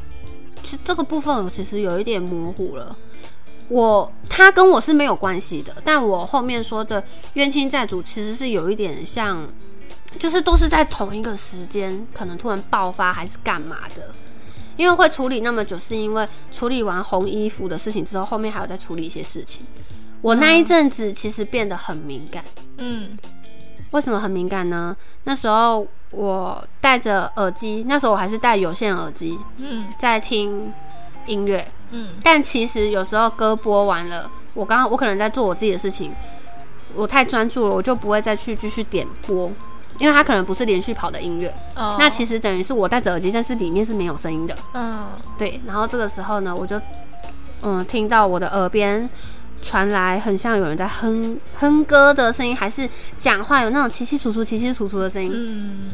[0.61, 2.93] 其实这个部分我其实有一点模糊了。
[3.69, 7.01] 我他跟我是没有关系的，但我后面说的
[7.35, 9.47] 冤亲债主其实是有一点像，
[10.19, 14.13] 就是都是在同一个时间，可能突然爆发还是干嘛的。
[14.77, 19.65] 因为会处理那么久，是因为处理完红衣服的事情之后，后面还有在处理一些事情。
[20.21, 22.43] 我那一阵子其实变得很敏感，
[22.77, 23.17] 嗯
[23.91, 24.95] 为什么很敏感呢？
[25.23, 30.73] 那时候我戴着耳机，那时候我还是戴有线耳机嗯在听
[31.27, 36.13] 音乐，嗯但其实有时候歌播完了，我刚刚我可能在做我自己的事情，
[36.95, 39.49] 我太专注了，我就不会再去继续点播，
[39.97, 41.53] 因为它可能不是连续跑的音乐。
[41.75, 44.57] 哦，那其实等于是我戴着耳机，但是里面是没有声音的。
[44.73, 46.79] 嗯对，然后这个时候呢，我就
[47.61, 49.09] 嗯听到我的耳边
[49.61, 55.31] 传来很像有人在哼哼歌的声音，还是讲话有那种稀稀楚楚、稀稀楚楚的声音。
[55.33, 55.89] 嗯，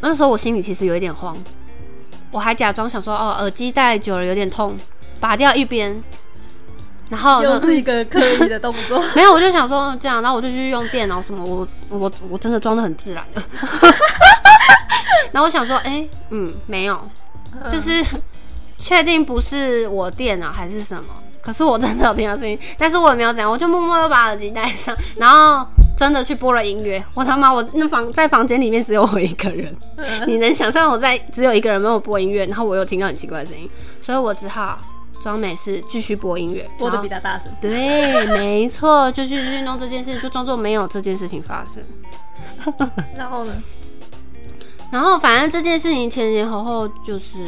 [0.00, 1.36] 那时候我心里其实有一点慌，
[2.30, 4.76] 我还假装想说哦，耳机戴久了有点痛，
[5.18, 6.02] 拔掉一边，
[7.10, 9.02] 然后又是一个刻意的动作。
[9.14, 13.42] 没有，我就想说这样，然后我就去用电脑什么，我我我真的装的很自然的。
[15.32, 17.00] 然后我想说，哎、嗯，没有，
[17.68, 18.04] 就是
[18.78, 21.14] 确定不是我电脑还是什么。
[21.42, 27.04] 可是我真的有听到声音，但是我也没有怎样，我就默默又把耳机戴上，然后真的去播了音乐。
[27.12, 29.76] 我他妈，我那房在房间里面只有我一个人，
[30.26, 33.68] 你能想象我在只有一个人没有播音乐，然后我又听到很奇怪的声音，
[34.00, 34.78] 所以我只好
[35.24, 37.50] 装美是继续播音乐，播的比他大声。
[37.58, 41.82] 对，没错，就去去弄这件事，就装作没有这件事情发生。
[43.16, 43.54] 然后呢？
[44.92, 47.38] 然后反正这件事情前前后后就是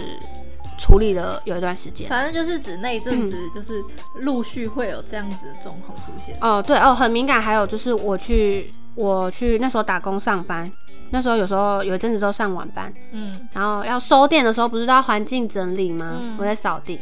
[0.78, 2.08] 处理了有一段时间。
[2.08, 3.84] 反正就是指那一阵子，就是
[4.14, 6.34] 陆续会有这样子的状况出现。
[6.40, 7.42] 哦，对哦，很敏感。
[7.42, 10.72] 还有就是我去我去那时候打工上班，
[11.10, 16.16] 那时候有时候有一阵子都上晚班，嗯然后要收店的时候不是都要环境整理吗？
[16.18, 16.98] 嗯我在扫地，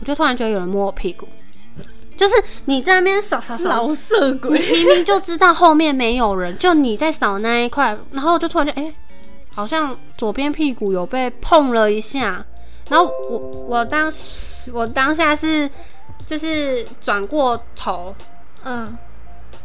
[0.00, 1.28] 我就突然觉得有人摸我屁股，
[2.16, 2.34] 就是
[2.64, 4.58] 你在那边扫扫扫，老色鬼。
[4.58, 8.92] 明明就知道后面没有人，就你在扫那一块，然后就突然就哎、
[9.54, 12.44] 好像左边屁股有被碰了一下，
[12.88, 15.68] 然后我我当时我当下是
[16.26, 18.14] 就是转过头，
[18.64, 18.96] 嗯，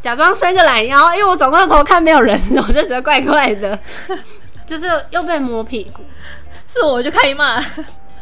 [0.02, 3.78] 假装伸个懒腰，因为我转过头看没有人， 我就觉得怪怪的，
[4.66, 6.02] 就是又被摸屁股，
[6.66, 7.64] 是我就开骂。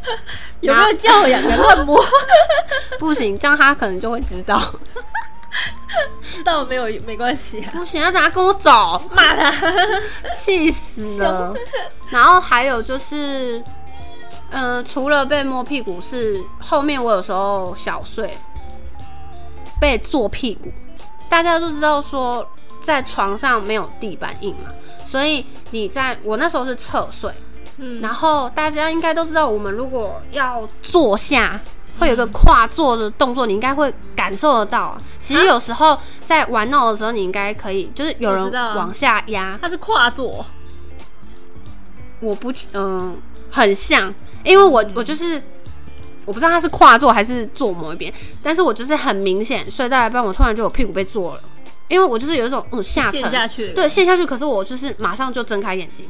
[0.61, 1.55] 有没有教养的？
[1.57, 2.03] 乱摸，
[2.99, 4.59] 不行，这样他可能就会知道，
[6.33, 7.69] 知道没有没关系啊。
[7.73, 9.51] 不行，要等他跟我走，骂他。
[10.35, 11.53] 气死了。
[12.09, 13.63] 然后还有就是，
[14.49, 18.37] 呃，除了被摸屁股，是后面我有时候小睡
[19.79, 20.71] 被坐屁股。
[21.29, 22.45] 大家都知道说，
[22.83, 24.69] 在床上没有地板硬嘛，
[25.05, 27.31] 所以你在我那时候是侧睡，
[27.81, 31.59] 嗯，然后大家应该都知道，我们如果要坐下。
[31.99, 34.97] 会有一个跨坐的动作，你应该会感受得到。
[35.19, 40.43] 其实有时候在玩闹的时候，你应该可以，就是有人往下压，它是跨坐。
[42.19, 44.11] 我不嗯、很像，
[44.43, 45.39] 因为我我就是
[46.25, 51.41] 我不知道他是跨坐还是坐某一边，但是我就是很明显睡到一半，我突然觉得我屁股被坐了，
[51.87, 53.73] 因为我就是有一种嗯下沉陷下去。
[53.73, 56.07] 对，陷下去，可是我就是马上就睁开眼睛，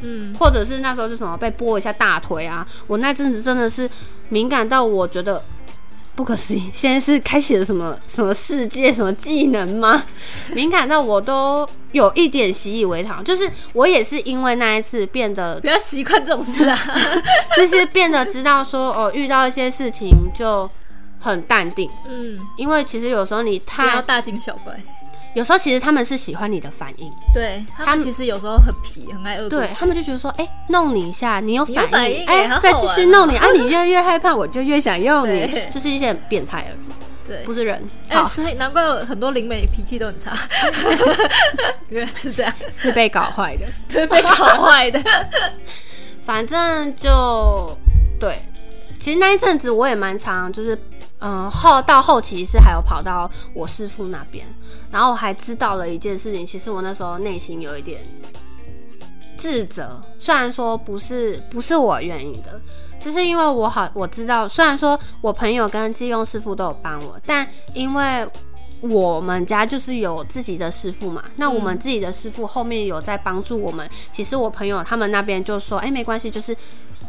[0.00, 3.88] 嗯，或者是那时候就什么被拨一下大腿啊，我那阵子真的是
[4.28, 5.42] 敏感到我觉得。
[6.14, 6.70] 不可思议！
[6.72, 10.02] 现在是开启了什么 什么世界什么技能吗？
[10.56, 16.78] 敏感到我都有一点习以为常，就是我也是因为那一次变得不要习惯这种事啊。
[17.54, 20.66] 就是变得知道说哦，遇到一些事情就
[21.20, 24.82] 很淡定，嗯，因为其实有时候你不要，大惊小怪。
[25.36, 35.46] 有时候其实他们是喜欢你的反应，对他他们们其实有时候很皮，很爱恶作对他们就觉得说，哎、弄你一下，你有反应，哎、再继续弄你，啊， 你越来越害怕，我就越想用你。
[35.46, 36.78] 对，就是一些很变态的人，
[37.28, 40.32] 对，不是人，哎、好，所以难怪有很多灵媒脾气都很差，
[41.90, 44.98] 原来是这样，是被搞坏的，对，被搞坏的。
[46.24, 47.78] 反正就
[48.18, 48.38] 对，
[48.98, 50.74] 其实那一阵子我也蛮常就是
[51.18, 54.46] 嗯，后到后期是还有跑到我师傅那边，
[54.90, 58.02] 然后我还知道了一件事情，其实我那时候内心有一点
[59.38, 62.60] 自责，虽然说不是不是我愿意的，
[63.00, 68.28] 只是因为我好我知道，虽然说我朋友跟技用师傅都有帮我，但因为
[68.82, 76.54] 我们家就是有自己的师傅嘛，那我们自己的师傅后面有在帮助我们，其实我朋友他们那边就说，哎，没关系，就是。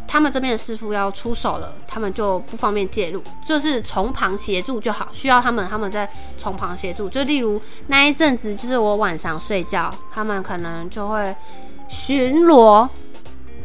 [0.07, 5.09] 他们这边的师傅要出手了，他们就不方便介入，就是从旁协助就好。
[5.11, 7.09] 需要他们，他们在从旁协助。
[7.09, 11.35] 就例如那一阵子，就是我晚上睡觉，他们可能就会
[11.89, 12.87] 巡逻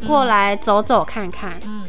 [0.05, 1.57] 过来走走看看。
[1.65, 1.85] 嗯，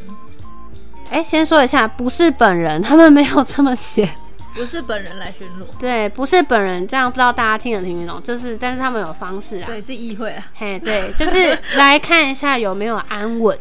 [1.11, 4.09] 哎，先说一下，不是本人，他们没有这么写，
[4.55, 5.67] 不是本人来巡逻。
[5.81, 8.23] 对，不是本人，这样不知道大家听得听不懂。
[8.23, 10.47] 就是，但是他们有方式啊，对，自己意会啊。
[10.55, 13.59] 嘿，对，就是来看一下有没有安稳。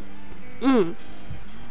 [0.63, 0.95] 嗯，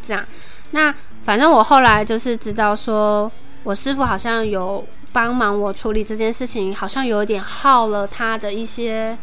[0.02, 0.24] 这样，
[0.70, 3.31] 那反正我后来就是知道，说
[3.64, 9.18] 我师傅好像有帮忙我处理这件事情，好像有点耗了他的一些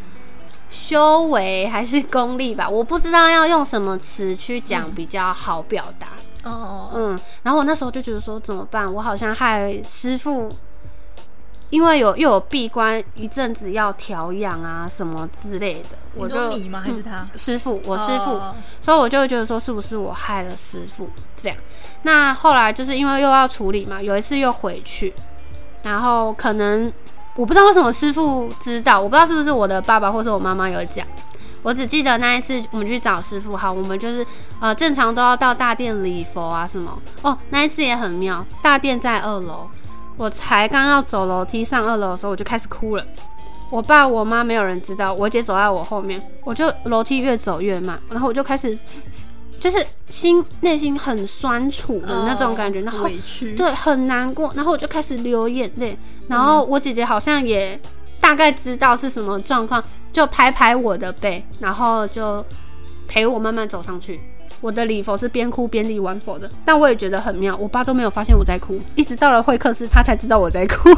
[0.69, 6.07] 修为还是功力吧，我不知道要用什么词去讲比较好表达。
[6.49, 8.91] 哦，嗯，然后我那时候就觉得说怎么办？
[8.93, 10.51] 我好像害师傅。
[11.69, 16.81] 因为有又有闭关一阵子要调养啊什么之类的，我就你吗？
[16.81, 17.79] 还是他师傅？
[17.85, 18.41] 我师傅，
[18.81, 21.07] 所以我就会觉得说是不是我害了师傅
[21.39, 21.57] 这样？
[22.01, 25.13] 那后来就是因为又要处理嘛，有一次又回去，
[25.83, 26.91] 然后可能
[27.35, 31.05] 我不知道为什么师傅知道，我不知道是不是我的爸爸或是我妈妈有讲，
[31.61, 34.25] 我只记得那一次我们去找师傅，好，我们就是
[34.59, 39.69] 呃正常都要到大殿礼佛啊什么哦，那一次也很妙，大殿在二楼。
[40.19, 43.05] 我才刚要走楼梯上二楼的时候，我就开始哭了。
[43.69, 48.77] 我爸我妈没有人知道，我姐走在我后面，我就楼梯越走越慢，然后我就开始
[49.61, 55.97] 就是心内心很酸楚的那种感觉，然后委屈，对，很难过，然后我就开始流眼泪。
[56.27, 57.79] 然后我姐姐好像也
[58.19, 62.45] 大概知道是什么状况，就拍拍我的背，然后就
[63.07, 64.19] 陪我慢慢走上去。
[64.61, 67.55] 我的礼佛是边哭边礼完佛的，但我也觉得很妙。
[67.57, 70.89] 我爸都没有发现我在哭，一直到了会客室，他才知道我在哭。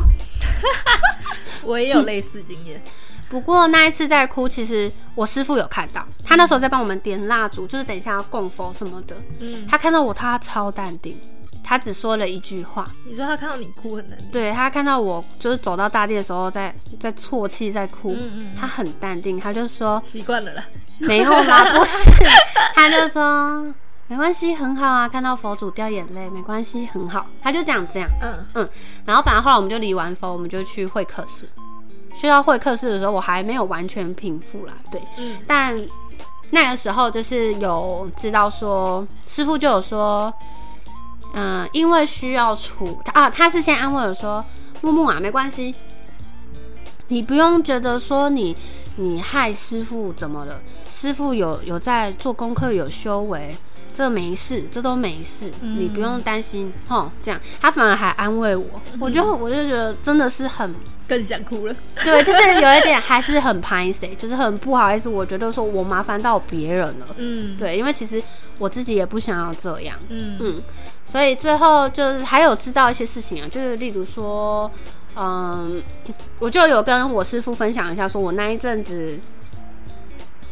[1.63, 2.82] 我也有类似经验，
[3.30, 9.15] 不过那一次在哭，其实我师傅有看到，他那时候在帮我们点蜡烛，就是等一下要供佛什么的。
[9.39, 11.19] 嗯，他看到我，他超淡定，
[11.63, 12.89] 他只说了一句话。
[13.06, 14.17] 你说他看到你哭很难？
[14.32, 18.13] 对他看到我就是走到大殿的时候，在在啜泣，在哭。
[18.19, 20.65] 嗯嗯，他很淡定，他就说习惯了啦。
[21.02, 22.10] 没有啦， 不是，
[22.76, 23.66] 他就说
[24.08, 28.46] 没关系，很好啊，看到佛祖掉眼泪，没关系，很好，他就这样这样，嗯。
[28.56, 28.70] 嗯，
[29.06, 31.50] 然后反正后来我们就离完佛，我们就去会客室，
[32.16, 35.80] 去到会客室的时候，我还没有完全平复啦，对，嗯，但
[36.52, 40.34] 那个时候就是有知道说，师傅就有说，
[41.34, 44.44] 嗯，因为需要处他啊，他是先安慰我说，
[44.82, 45.74] 木木啊，没关系，
[47.08, 48.56] 你不用觉得说你。
[48.98, 50.60] 你害师傅怎么了？
[50.92, 53.56] 师傅有有在做功课，有修为，
[53.96, 56.72] 这没事，这都没事，你不用担心。
[56.88, 58.66] 吼，这样他反而还安慰我，
[59.00, 60.76] 我就我就觉得真的是很
[61.08, 61.76] 更想哭了。
[62.04, 65.08] 对，就是有一点还是很拍 a 就是很不好意思。
[65.08, 67.08] 我觉得说我麻烦到别人了。
[67.18, 68.22] 嗯，对，因为其实
[68.58, 69.98] 我自己也不想要这样。
[70.10, 70.64] 嗯嗯，
[71.06, 74.70] 所以最后就是还有知道一些事情啊，就是例如说。
[75.14, 75.84] 嗯，
[76.40, 79.20] 我就有跟我师傅分享一下，说我那一阵子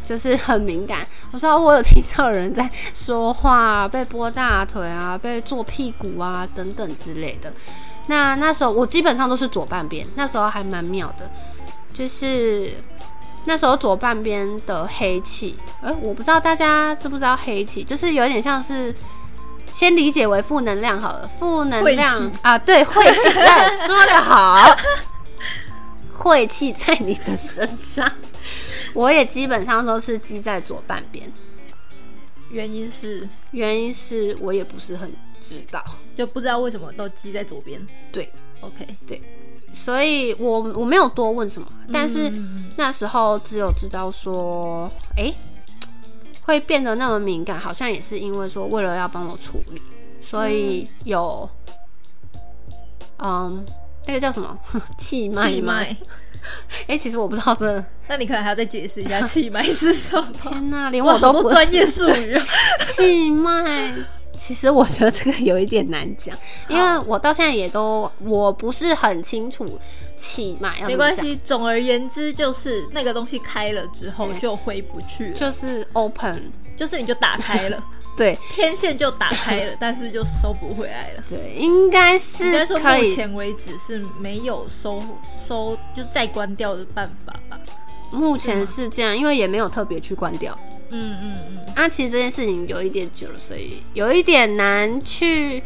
[0.09, 1.05] 就是很敏感。
[1.31, 7.53] 我说我有听到有人在说话，被拨大腿啊，被坐屁股啊等等之类的。
[8.07, 11.29] 那那时候我基本上都是左半边，那时候还蛮妙的，
[11.93, 12.73] 就是
[13.45, 15.55] 那时候左半边的黑气。
[15.83, 18.95] 哎，我不知道大家知不知道黑气，就是有点像是。
[19.71, 23.29] 先理解为负能量好了，负能量啊，对，晦气，
[23.85, 24.75] 说得好，
[26.11, 28.11] 晦气在你的身上，
[28.99, 31.31] 我也基本上都是积在左半边，
[32.49, 35.81] 原因是，原因是我也不是很知道，
[36.15, 37.79] 就不知道为什么都积在左边，
[38.11, 38.29] 对
[38.59, 39.21] ，OK，对，
[39.73, 42.29] 所以我我没有多问什么，但是
[42.75, 45.33] 那时候只有知道说，哎。
[46.49, 49.79] 会变得那么敏感，好像也是因为说为了要帮我处理，
[50.19, 51.47] 所以有，
[53.19, 53.63] 嗯，
[54.07, 54.59] 那个叫什么？
[54.97, 55.51] 气脉？
[55.51, 55.61] 气
[56.41, 56.49] 脉？
[56.93, 60.27] 哎，其实我不知道这， 那你可能还要再解释一下 气脉是什么？
[60.41, 62.39] 天哪，连我都不专业术语。
[62.79, 63.93] 气脉，
[64.37, 66.35] 其实我觉得这个有一点难讲，
[66.67, 69.79] 因为我到现在也都我不是很清楚。
[70.21, 77.81] 气脉没关系，总而言之就是那个东西开了之后就回不去，就是 open，就是你就打开了。
[78.19, 81.23] 对天线就打开了， 但是就收不回来了。
[81.29, 83.15] 对，应该应是该说目。
[83.15, 85.01] 前为止是没有收
[85.33, 87.57] 收就再关掉的办法吧。
[88.11, 90.57] 目前是这样，因为也没有特别去关掉。
[90.89, 95.61] 嗯嗯嗯，啊，其实这件事情有一点久了，所以有一点难去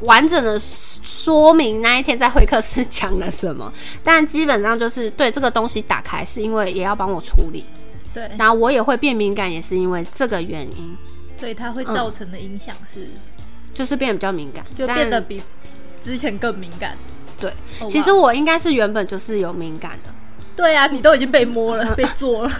[0.00, 3.72] 完整的说明那一天在会客室讲了什么。
[4.04, 7.64] 但基本上就是对这个东西打开，是因为也要帮我处理，
[8.12, 10.94] 对，然后我也会变敏感，也是因为这个原因，
[11.40, 13.08] 所以它会造成的影响是，
[13.72, 15.42] 就是变得比较敏感，就变得比
[16.00, 16.96] 之前更敏感。
[17.40, 17.50] 对。
[17.80, 20.12] 哦其实我应该是原本就是有敏感的。
[20.54, 22.52] 对啊，你都已经被摸嗯了，被做了。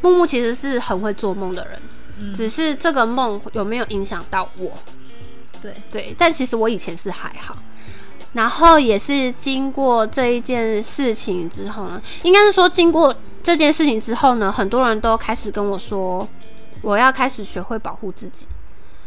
[0.00, 1.82] 木木其实是很会做梦的人，
[2.20, 4.72] 嗯只是这个梦有没有影响到我？
[5.60, 7.56] 对，对，但其实我以前是还好。
[8.32, 16.26] 然后也是经过这一件事情之后呢，应该是说经过这件事情之后呢，很多人都开始跟我说，
[16.82, 18.46] 我要开始学会保护自己。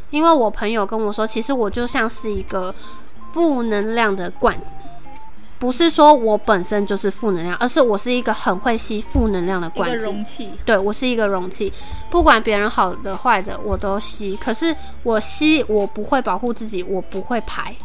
[0.09, 2.73] 因为我朋友跟我说，其实我就像是一个
[3.31, 4.71] 负能量的罐子，
[5.59, 10.05] 不是说我本身就是负能量，而是我是一个很会吸负能量的罐子。
[10.05, 10.51] 容器。
[10.63, 11.73] 对我是一个容器，
[12.09, 14.37] 不管别人好的坏的我都吸。
[14.37, 14.73] 可是
[15.03, 17.75] 我吸，我不会保护自己，我不会排，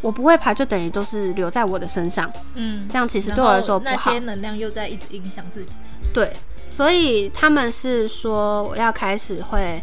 [0.00, 2.32] 我不会排，就等于都是留在我的身上。
[2.54, 4.18] 嗯，这样其实对我来说不好那些。
[4.20, 5.72] 能量又在一直影响自己。
[6.14, 6.32] 对，
[6.66, 9.82] 所以他们是说我要开始会，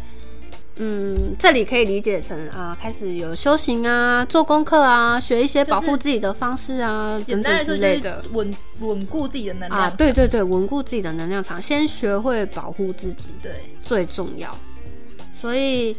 [0.76, 8.28] 嗯，这里可以理解成啊，开始有修行啊，做功课啊，学一些保护自己的方式啊，等等简单来说，就之类的是。
[8.30, 9.80] 稳稳固自己的能量。
[9.80, 13.30] 啊，对对对，稳固自己的能量场，先学会保护自己。
[13.42, 14.56] 对，最重要。
[15.32, 15.96] 所以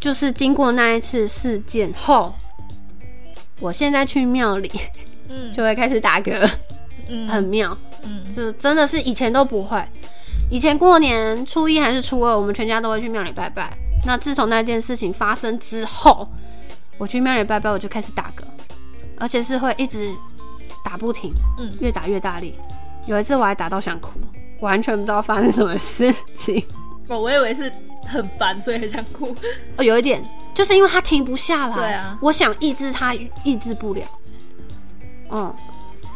[0.00, 2.34] 就是经过那一次事件后，
[3.60, 4.70] 我现在去庙里
[5.28, 6.48] 嗯 就会开始打嗝，
[7.08, 9.82] 嗯很妙，嗯，就真的是以前都不会。
[10.50, 13.70] 以前过年初一还是初二，我们全家都会去庙里拜拜。
[14.06, 16.26] 那自从那件事情发生之后，
[16.96, 18.42] 我去庙里拜拜，我就开始打嗝，
[19.18, 20.14] 而且是会一直
[20.84, 22.54] 打不停，嗯越打越大力。
[23.06, 24.18] 有一次我还打到想哭，
[24.60, 26.64] 完全不知道发生什么事情。
[27.08, 27.70] 哦，我以为是
[28.06, 29.34] 很烦，所以很想哭。
[29.76, 30.24] 哦，有一点，
[30.54, 31.74] 就是因为他停不下来。
[31.74, 34.02] 对啊我想抑制他，抑制不了。
[35.30, 35.54] 嗯，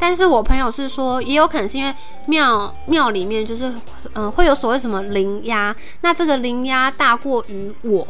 [0.02, 1.94] 但是我朋友是说，也有可能是因为
[2.26, 3.72] 庙庙里面就是，
[4.14, 8.04] 嗯、会有所谓什么灵压，那这个灵压大过于我。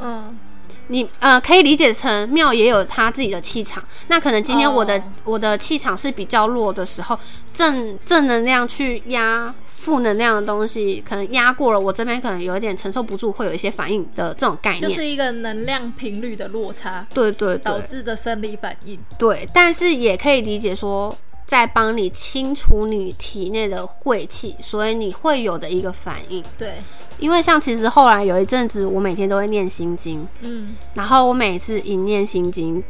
[0.00, 0.38] 嗯，
[0.86, 3.82] 你呃，可以理解成庙也有他自己的气场。
[4.06, 7.18] 那可能今天我的、哦我的气场是比较弱的时候，
[7.52, 9.52] 正正能量去压
[9.86, 14.82] 负能量的东西，可能压过了，我这边可能有一点承受不住，会有一些反应的这种概念。
[14.82, 18.98] 就是一个能量频率的落差对对导致的生理反应。
[19.16, 21.16] 对，但是也可以理解说，
[21.46, 26.42] 在帮你清除你体内的晦气，所以你会有的一个反应。
[26.58, 26.82] 对，
[27.20, 32.82] 因为像其实后来有一阵子，我每天都会念心经，嗯，然后我每次一念心经，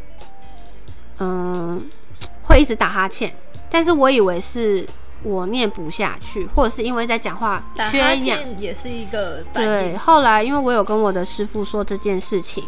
[1.18, 1.86] 嗯，
[2.44, 3.30] 会一直打哈欠，
[3.68, 4.86] 但是我以为是
[5.26, 8.38] 我念不下去，或者是因为在讲话缺氧。
[8.58, 12.64] 也是一个对，后来因为我有跟我的师傅说这件事情，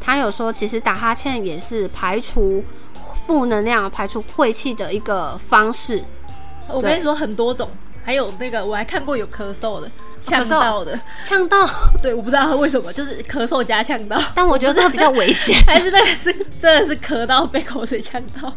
[0.00, 2.64] 他有说其实打哈欠也是排除
[3.26, 6.02] 负能量、排除晦气的一个方式。
[6.68, 7.68] 我跟你说很多种，
[8.04, 9.90] 还有那个我还看过有咳嗽的、
[10.22, 10.98] 呛到的。
[11.22, 11.68] 呛到，
[12.00, 14.16] 对，我不知道他为什么，就是咳嗽加呛到。
[14.34, 18.52] 但 我觉得这个比较危险， 还是那个是真的是咳到被口水呛到，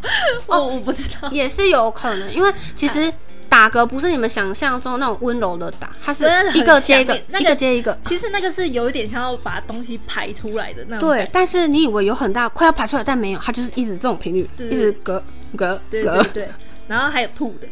[0.46, 1.28] 我我不知道。
[1.30, 3.12] 也是有可能，因为其实
[3.54, 6.24] 打嗝不是你们想象中那种温柔的打，它是
[6.54, 7.96] 一个接一个，那个一个接一个。
[8.02, 11.08] 其实那个是有一点像要把东西排出来的那种。
[11.08, 15.22] 对但是你以为有很大快要排出来，但没有，它就是一直这种频率，对一直嗝
[15.56, 16.48] 嗝嗝对
[16.88, 17.68] 然后还有吐的，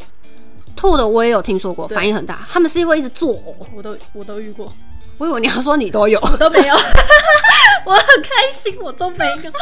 [0.76, 3.66] 吐的我也有听说过，反应很大，他们是因为一直作呕。
[3.74, 4.72] 我都我都遇过，
[5.18, 6.74] 我以为你要说你都有， 我都没有，
[7.85, 9.53] 我很开心，我都没有，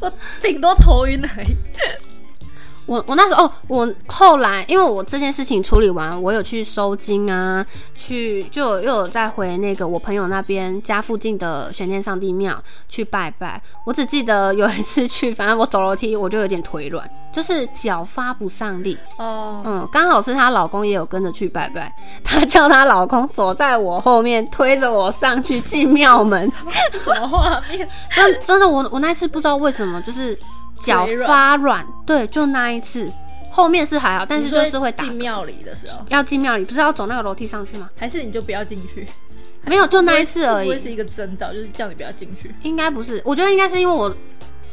[0.00, 1.56] 我顶多头晕而已。
[2.86, 7.64] 我我那时候哦，我后来因为我这件事情处理完，我有去收金啊，
[7.94, 13.60] 去就有又有再回那个我朋友那边家附近的玄天上帝庙去拜拜。
[13.84, 18.96] 我只记得有一次去，反正我走楼梯我就有点腿软，就是脚发不上力。
[19.18, 26.50] 哦，嗯，刚好是她老公也有跟着去拜拜，她叫她老公走在我后面，推着我上去进庙门。
[26.92, 27.88] 这什么画面？
[28.14, 30.38] 真真的，我我那一次不知道为什么，就是
[30.78, 33.10] 脚发软，对，就那一次，
[33.50, 37.90] 后面是还好，但是就是会打进庙里的时候，要进庙里，不是要走那个楼梯上去吗？
[37.96, 39.06] 还是你就不要进去？
[39.64, 42.54] 没有，就那一次而已，会不会是一个征兆，就是叫你不要进去？
[42.62, 44.14] 应该不是，我觉得应该是因为我，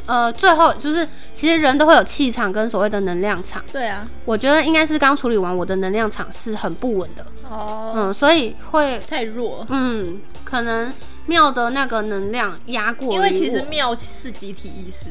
[0.05, 10.93] 呃，最后就是其实人都会有气场跟所谓的能量场，对啊，我觉得应该是刚处理完，我的能量场是很不稳的，哦，嗯，所以会，太弱，嗯，可能
[11.25, 13.65] 庙的那个能量压过因为其实我。
[13.65, 15.07] 庙是集体意识，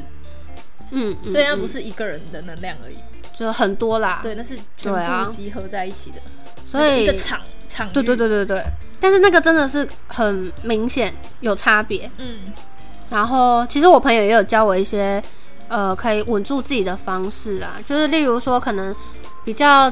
[0.93, 2.97] 嗯，嗯所以它不嗯是一个人的能量而已。
[3.35, 6.17] 就很多啦，对，那是全部集合在一起的，
[6.67, 7.91] 所以那个一个场场。
[7.91, 8.63] 对对对对对，
[9.01, 12.09] 但是那个真的是很明显有差别。
[12.19, 12.53] 嗯，
[13.09, 15.21] 然后其实我朋友也有教我一些
[15.69, 18.95] 呃可以稳住自己的方式啊，就是例如说可能
[19.47, 19.91] 比较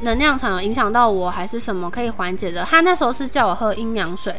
[0.00, 2.64] 能量场有影响到我，还是什么可以缓解的。
[2.64, 4.34] 他那时候是叫我喝阴阳水，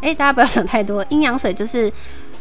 [0.00, 1.90] 诶，大家不要想太多，阴阳水就是。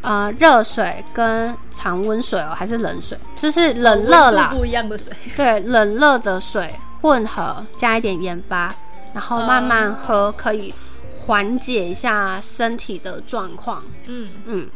[0.05, 3.17] 呃，热水跟常温水哦，还是冷水？
[3.35, 5.11] 就是冷热啦不一样的水。
[5.35, 8.75] 对，冷热的水混合，加一点盐巴，
[9.13, 10.73] 然后慢慢喝，可以
[11.19, 13.83] 缓解一下身体的状况。
[14.05, 14.69] 嗯，嗯，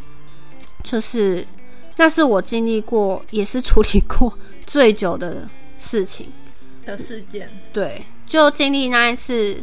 [0.83, 1.45] 就是
[1.97, 4.33] 那是我经历过，也是处理过
[4.65, 6.33] 最久的事情。
[6.85, 9.61] 的事件对，就经历那一次，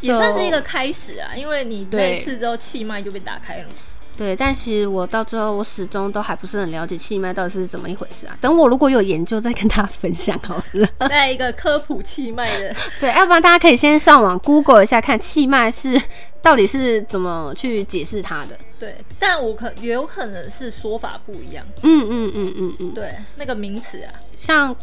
[0.00, 3.68] 也算是一个开始啊，因为你那一次之后气脉就被打开了。
[4.16, 8.36] 对，但其实我到最后，我始终都还不是很了解气脉到底是怎么一回事啊。
[8.40, 10.88] 等我如果有研究，再跟大家分享好了。
[11.08, 16.00] 在一个科普气脉的， 对，要不然大家可以先上网 Google 一下，看气脉是
[16.40, 18.58] 到底是怎么去解释它的。
[18.78, 21.64] 对，但我可也有可能是说法不一样。
[21.82, 24.74] 嗯嗯嗯嗯嗯，对，那个名词啊，像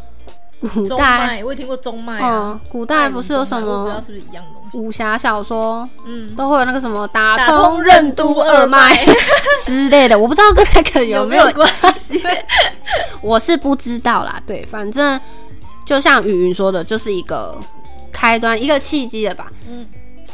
[0.60, 4.02] 古中代，脉，我也听过中脉哦啊。，古代不是有什么？
[4.72, 9.14] 武侠小说嗯，都会有那个什么打打通通任督二二脉脉
[9.64, 12.22] 之类的，我不知道跟那个有没有关系？
[13.20, 14.40] 我是不知道啦。
[14.46, 15.20] 对，反正
[15.84, 17.58] 就像雨云说的，就是一个
[18.12, 19.50] 开端，一个契机了吧？
[19.68, 19.86] 嗯，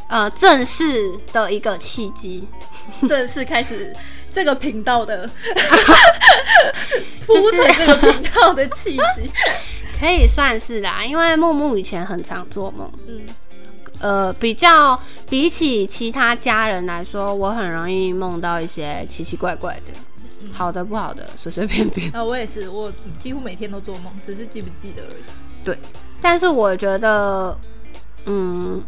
[0.08, 2.46] 呃，正式的一个契机。
[3.08, 3.94] 正式开始
[4.32, 5.28] 这个频道的
[7.26, 9.30] 铺就是陈这个频道的契机。
[9.98, 13.22] 可以算是啦，因为木木以前很常做梦，嗯，
[14.00, 19.92] 呃，比较比起其他家人来说，我很容易梦到一些奇奇怪怪的，
[20.52, 22.10] 好的不好的，随随便便。
[22.12, 25.22] 啊，我也是，我几乎每天都做梦，只是记不记得而已。
[25.64, 25.78] 对，
[26.20, 27.58] 但是我觉得，
[28.26, 28.82] 嗯，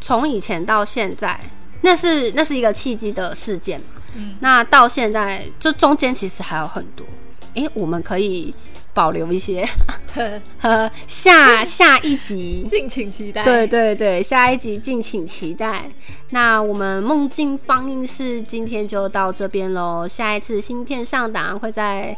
[0.00, 1.38] 从以前到现在，
[1.82, 3.86] 那是那是一个契机的事件嘛。
[4.16, 7.06] 嗯那到现在，这中间其实还有很多，
[7.54, 8.52] 诶、我们可以
[9.00, 9.66] 保留一些，
[10.60, 12.66] 呃，下下一集。
[12.68, 13.42] 敬请期待。
[13.42, 15.84] 对对对，下一集敬请期待。
[16.28, 22.14] 那我们梦境放映室今天就到这边喽，下一次新片上档会在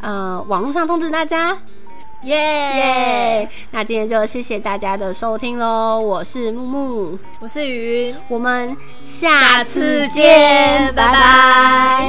[0.00, 1.58] 呃网络上通知大家。
[2.22, 3.48] 耶耶！
[3.72, 8.16] 那今天就谢谢大家的收听喽，我是木木，我是云。
[8.28, 12.08] 我们下次见，拜拜